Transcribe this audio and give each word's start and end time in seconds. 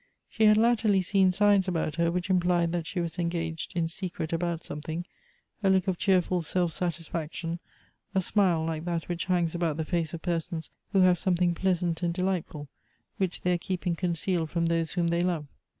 She 0.27 0.45
had 0.45 0.57
latterly 0.57 1.03
seen 1.03 1.31
signs 1.31 1.67
about 1.67 1.97
her 1.97 2.11
which 2.11 2.31
implied 2.31 2.71
that. 2.71 2.87
she 2.87 2.99
was 2.99 3.19
engaged 3.19 3.73
in 3.77 3.87
secret 3.87 4.33
about 4.33 4.63
something; 4.63 5.05
a 5.61 5.69
look 5.69 5.87
of 5.87 5.99
cheerful 5.99 6.41
self 6.41 6.73
satisifaction, 6.73 7.59
a 8.15 8.19
smile 8.21 8.65
like 8.65 8.85
that 8.85 9.07
which 9.07 9.25
hangs 9.25 9.51
812 9.51 9.51
Goethe's 9.51 9.55
about 9.55 9.77
the 9.77 9.85
face 9.91 10.13
of 10.15 10.21
persons 10.23 10.71
who 10.91 11.01
have 11.01 11.19
something 11.19 11.53
pleasant 11.53 12.01
and 12.01 12.15
delightful, 12.15 12.67
wliicli 13.19 13.41
they 13.43 13.53
are 13.53 13.57
keeping 13.59 13.95
concealed 13.95 14.49
from 14.49 14.65
those 14.65 14.93
whom 14.93 15.09
they 15.09 15.21
love. 15.21 15.45